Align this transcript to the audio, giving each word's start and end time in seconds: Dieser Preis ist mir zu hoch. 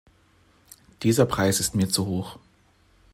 Dieser 1.03 1.27
Preis 1.27 1.59
ist 1.59 1.75
mir 1.75 1.87
zu 1.87 2.07
hoch. 2.07 2.39